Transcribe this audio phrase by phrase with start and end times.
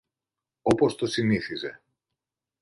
[0.61, 1.81] όπως το συνήθιζε